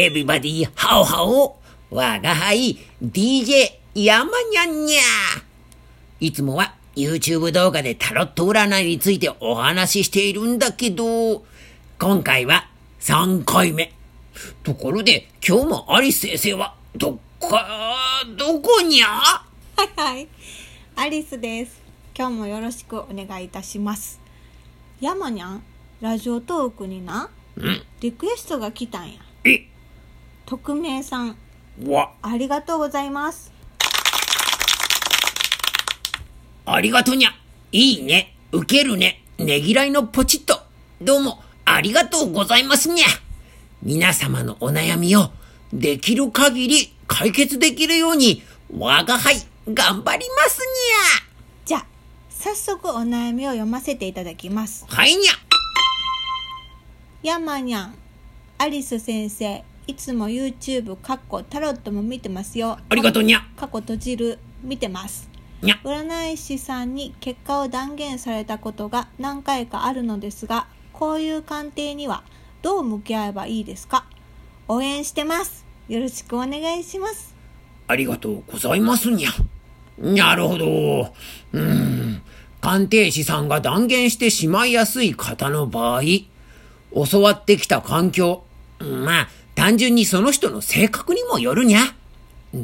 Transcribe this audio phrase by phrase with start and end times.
[0.00, 1.58] エビバディハオハオ
[1.90, 4.96] 我が輩 DJ ヤマニャンニャ
[6.20, 11.44] いつもは YouTube 動画でタロット占いについてお話ししているんだけど、
[11.98, 12.68] 今回は
[13.00, 13.92] 3回目。
[14.62, 17.66] ところで今日もアリス先生はどっか、
[18.36, 19.08] どこにゃ？
[19.08, 19.44] は
[19.82, 20.28] いはい。
[20.94, 21.82] アリスです。
[22.16, 24.20] 今日もよろしくお願いいたします。
[25.00, 25.62] ヤマニャン、
[26.00, 27.30] ラジオトークにな、ん
[28.00, 29.18] リクエストが来たんや。
[30.48, 31.36] え、匿名さん、
[31.86, 33.52] わ、ありがとうございます。
[36.64, 37.30] ありがとにゃ。
[37.72, 38.34] いいね。
[38.52, 39.22] ウケるね。
[39.36, 40.60] ねぎらいのポチッと。
[41.02, 43.04] どうも、ありがとうございますにゃ。
[43.82, 45.30] 皆様のお悩みを、
[45.72, 48.42] できる限り解決できるように、
[48.74, 49.36] 我が輩、
[49.68, 50.60] 頑張ります
[51.66, 51.86] じゃあ、
[52.30, 54.84] 早速お悩みを読ませていただきます。
[54.84, 54.96] にゃ。
[54.96, 55.32] はいにゃ。
[57.22, 57.94] ヤマニャン、
[58.56, 62.78] アリス先生、いつも YouTube、カッコタロットも見てますよ。
[62.90, 63.40] ありがとうにゃ。
[63.56, 65.30] 過去閉じる、見てます。
[65.62, 65.80] にゃ。
[65.82, 72.22] 占い師さんに結果を断言されたことが何回かあるのですがこういう鑑定には
[72.60, 74.04] どう向き合えばいいですか？
[74.68, 77.34] 応援してますよろしくお願いします
[77.86, 79.30] ありがとうございますにゃ。
[79.96, 80.66] なるほど。
[80.66, 82.22] うーん。
[82.60, 86.02] 鑑定士さんが断言してしまいやすい方の場合、
[87.10, 88.44] 教わってきた環境、
[88.78, 89.28] まあ、
[89.58, 91.80] 単純にその人の性格にもよるにゃ。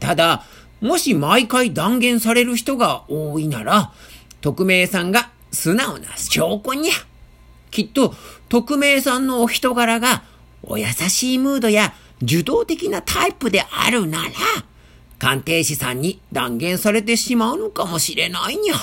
[0.00, 0.42] ただ、
[0.80, 3.92] もし毎回断言される人が多いなら、
[4.40, 6.92] 匿名さんが素直な証拠にゃ。
[7.70, 8.12] きっと、
[8.48, 10.24] 匿名さんのお人柄が、
[10.64, 14.30] お優しいムードや受動的なタイプであるなら、
[15.20, 18.74] 鑑定士さんに断言されてしまうのかもしれないにゃ。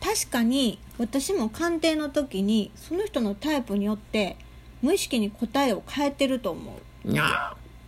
[0.00, 4.36] 確かに私も鑑定の時にその人のタイプによって
[4.82, 6.91] 無意識に答えを変えてると思う。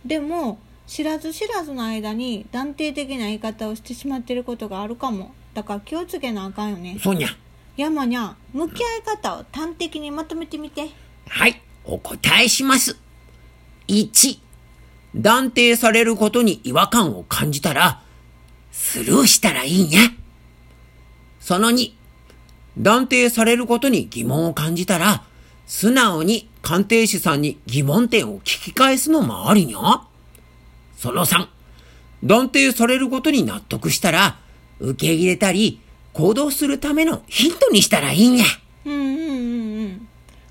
[0.05, 7.29] でも知らず知らずの間に断定的な言い方をしてしまってることがあるかもだから気をつけなあかんよねそうにゃ。
[7.77, 10.89] 山にゃ向き合い方を端的にまとめてみて
[11.27, 12.97] はい、お答えします。
[13.87, 14.39] 1、
[15.15, 18.01] 断定されることに違和感を感じたら、
[18.71, 20.01] スルーしたらいいにゃ。
[21.39, 21.93] その2、
[22.77, 25.23] 断定されることに疑問を感じたら、
[25.65, 30.07] 素直に鑑定士さんに疑問点を聞き返すのもありにゃ。
[30.97, 31.47] その3、
[32.23, 34.37] 断定されることに納得したら、
[34.79, 35.79] 受け入れたり、
[36.13, 38.45] 行動するためのヒントにしたらいいにゃ。
[38.85, 40.07] うんうんうんうん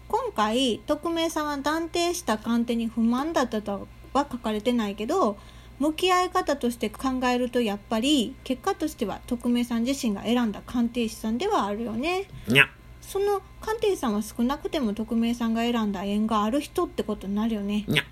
[0.06, 5.36] 今回匿名さんは断定した鑑定に不満だったとは書かれてないけど
[5.80, 12.68] 向き合い方として考えるとやっぱり結果としては匿名さん自身が選んだ鑑定士さんではあるよねにゃ。
[13.06, 18.04] その鑑定士さんは少なくても匿名さんが選んだ縁がある人ってことになるよねにゃ。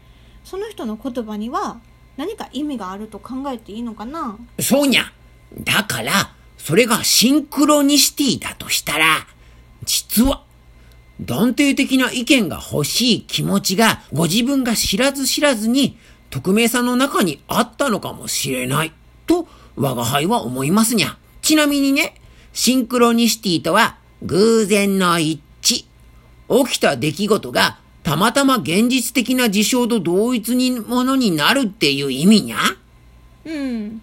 [0.44, 1.80] その人の言葉には
[2.16, 4.36] 何か意味があると考えていいのかな？
[4.60, 5.12] そうにゃ。
[5.64, 9.26] だから、それがシンクロニシティだとしたら、
[9.84, 10.44] 実は、
[11.20, 15.98] 断定的な意見が欲しい気持ちが、ご自分が知らず知らずに、
[16.30, 18.92] 匿名さんの中にあったのかもしれない、
[19.26, 21.16] と、我が輩は思いますにゃ。
[21.40, 22.14] ちなみにね、
[22.52, 25.84] シンクロニシティとは、偶然の一致。
[26.64, 32.58] 起きた出来事が、たまたま現実的な事象と同一にものになるっていう意味にゃ？
[33.44, 34.02] うん、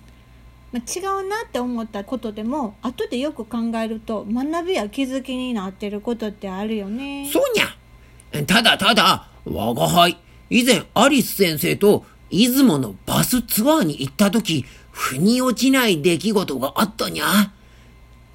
[0.72, 8.46] まあ、違うなって思ったことでも後でよく考えると学びや気づきになってることってあるよねそうにゃ。
[8.46, 10.18] ただただ、我が輩、
[10.50, 17.52] 以前アリス先生と出雲のバスツアーに行った時、腑に落ちない出来事があったにゃ。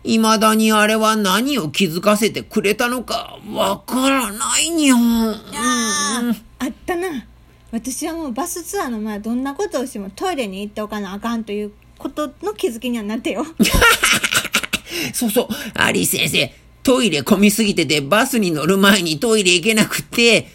[0.04, 4.94] 未だにあれは何を気づかせてくれたのかわからないにゃ。
[4.96, 7.26] あーあったな。
[7.72, 13.44] 私はもうバスツアーの前どんなことをしてもトイレに行っておかなあかんということの気づきにはなってよ。
[15.12, 20.48] そうそう、アリス先生、トイレ混みすぎててバスに乗る前にトイレ行けなくって、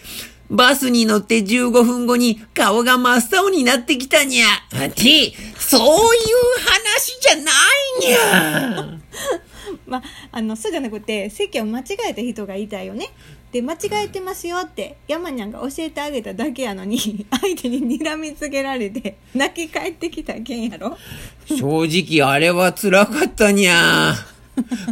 [0.49, 4.45] バスに乗って15分後に顔が真っ青になってきたにゃ。
[4.85, 8.99] って、そういう話じゃないにゃ。
[9.85, 13.09] まああのそうじゃなくて席を間違えた人がいたよね
[13.51, 20.97] で間違えてますよって山にゃんが教えてあげただけやのに 相手に睨みつけられて泣き返ってきた件やろ
[21.47, 24.15] 正直あれは辛かったにゃ。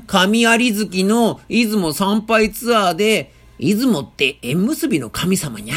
[0.06, 5.76] 神有月の出雲参拝ツアーで、出雲って縁結びの神様にゃ？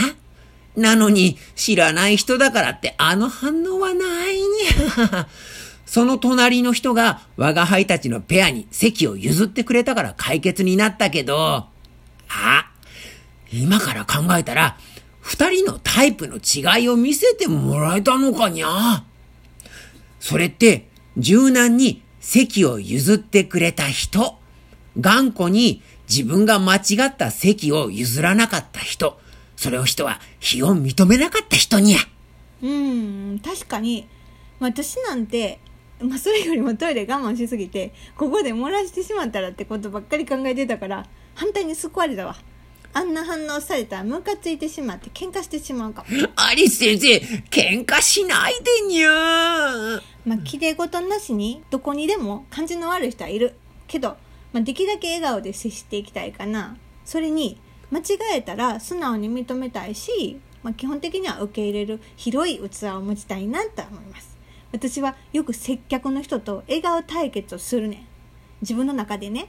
[0.76, 5.28] なのに、知らない人だからってあの反応はないにゃ。
[5.84, 11.66] その隣の人が我が輩たちのペアに席を譲ってくれたから解決になったけど、
[12.28, 12.70] あ、
[13.52, 14.78] 今から考えたら、
[15.20, 19.04] 二人のタイプの違いを見せてもらえたのかにゃ。
[20.20, 24.38] それって柔軟に席を譲ってくれた人、
[25.00, 29.20] 頑固に自分が間違った席を譲らなかった人、
[29.54, 31.98] それを人は非を認めなかった人にゃ。
[32.62, 34.08] うん確かに。
[34.58, 35.60] 私なんて、
[36.00, 42.36] まあ、それよりもトイレ我慢しすぎてここで漏らしてしまったらってことばっかり考えてたから反対に救われたわ。
[42.92, 46.08] あんな反応されたらムカついてしまって喧嘩してしまうかも。
[46.34, 47.16] アリス先生、
[47.48, 50.02] 喧嘩しないでにゃー。
[50.26, 53.54] まあ綺麗事なしにどこにでも感じの悪い人はいる。
[53.86, 54.16] けど、
[54.52, 56.76] まあ、できるだけ笑顔で接していきたいかな。
[57.04, 57.60] それに
[57.90, 58.02] 間違
[58.34, 64.38] えたら素直に認めたいし、まあ、基本的には受け入れる広い器を持ちたいなと思います。
[64.72, 68.06] 私はよく接客の人と笑顔対決をするね
[68.60, 69.48] 自分の中でね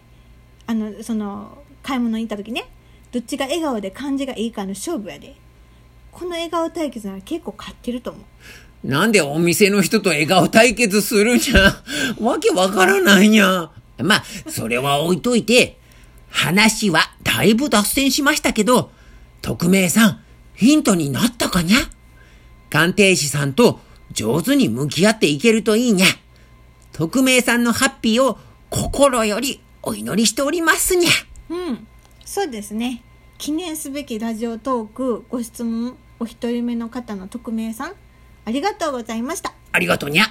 [0.66, 2.68] あのその買い物に行った時ね
[3.12, 5.36] どっちが笑顔で感じがいいかの勝負やで。
[6.12, 8.88] この笑顔対決なら結構勝ってると思う。
[8.88, 11.84] なんでお店の人と笑顔対決するんじゃ。
[12.20, 13.72] わけわからないにゃ。
[14.04, 15.78] まあ、それは置いといて、
[16.30, 18.92] 話はだいぶ脱線しましたけど、
[19.42, 20.24] 匿名さん、
[20.56, 21.78] ヒントになったかにゃ？
[22.70, 23.80] 鑑定士さんと
[24.12, 26.06] 上手に向き合っていけるといいにゃ？
[26.94, 28.38] 匿名さんのハッピーを
[28.70, 31.10] 心よりお祈りしておりますにゃ？
[31.50, 31.88] うん、
[32.24, 33.04] そうですね。
[33.38, 37.94] 記念すべきラジオトークご質問お一人目の方の匿名さん、
[38.46, 39.54] ありがとうございました。
[39.72, 40.26] ありがとうにゃ。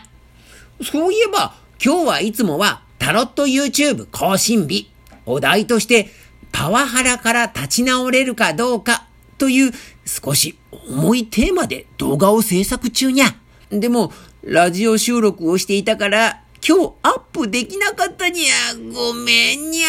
[0.83, 4.89] そういえば、今日はいつもはタロット YouTube 更新日。
[5.27, 6.11] お題として、
[6.53, 9.07] パワハラから立ち直れるかどうか
[9.39, 9.73] という
[10.05, 13.35] 少し重いテーマで動画を制作中にゃ。
[13.71, 14.13] でも、
[14.43, 18.75] ラジオ収録をしていたから、今日アップできなかったにゃ。
[18.93, 19.89] ごめんにゃ。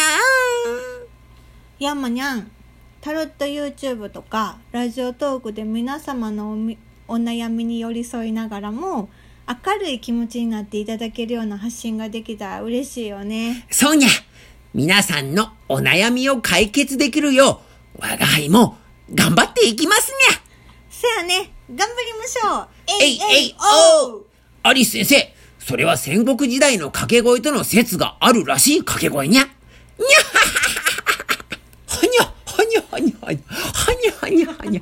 [1.78, 2.50] ヤンマニャン、
[3.02, 6.52] タロット YouTube とかラジオトークで皆様の
[7.08, 9.10] お悩みに寄り添いながらも
[9.48, 13.66] 明るい気持ちになっていただけるような発信ができたら嬉しいよね。
[13.70, 14.08] そうにゃ。
[14.74, 17.60] 皆さんのお悩みを解決できるよ
[17.96, 18.78] う、我が輩も
[19.12, 20.40] 頑張っていきますにゃ。
[20.88, 22.68] せやね、頑張りましょう
[23.02, 23.56] えいえい
[24.06, 24.24] おう
[24.62, 29.42] アリス先生、それは戦国時代の掛け声との説があるらしい掛け声にゃ。
[29.42, 29.54] にゃは
[30.38, 30.52] は
[30.86, 31.24] は
[31.86, 34.80] ははにゃ、はにゃはにゃはにゃ、はにゃはにゃはにゃ。